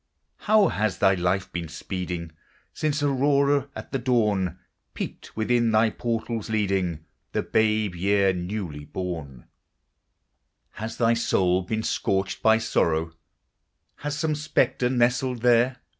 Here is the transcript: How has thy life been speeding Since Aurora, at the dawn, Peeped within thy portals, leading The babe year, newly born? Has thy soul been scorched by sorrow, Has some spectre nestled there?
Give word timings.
How 0.47 0.69
has 0.69 0.97
thy 0.97 1.13
life 1.13 1.53
been 1.53 1.67
speeding 1.67 2.31
Since 2.73 3.03
Aurora, 3.03 3.69
at 3.75 3.91
the 3.91 3.99
dawn, 3.99 4.57
Peeped 4.95 5.37
within 5.37 5.71
thy 5.71 5.91
portals, 5.91 6.49
leading 6.49 7.05
The 7.33 7.43
babe 7.43 7.93
year, 7.93 8.33
newly 8.33 8.83
born? 8.85 9.45
Has 10.71 10.97
thy 10.97 11.13
soul 11.13 11.61
been 11.61 11.83
scorched 11.83 12.41
by 12.41 12.57
sorrow, 12.57 13.13
Has 13.97 14.17
some 14.17 14.33
spectre 14.33 14.89
nestled 14.89 15.43
there? 15.43 15.77